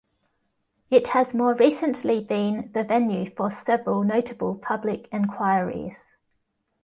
[0.89, 6.07] It has more recently been the venue for several notable public enquiries.